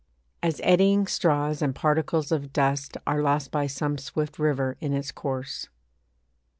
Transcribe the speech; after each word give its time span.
As 0.41 0.59
eddying 0.63 1.05
straws 1.05 1.61
and 1.61 1.75
particles 1.75 2.31
of 2.31 2.51
dust 2.51 2.97
Are 3.05 3.21
lost 3.21 3.51
by 3.51 3.67
some 3.67 3.99
swift 3.99 4.39
river 4.39 4.75
in 4.81 4.93
its 4.93 5.11
course. 5.11 5.69